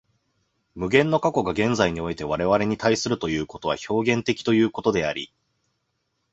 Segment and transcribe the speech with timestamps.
[0.73, 5.31] 無限の過去が現在において我々に対するということは表現的ということであり、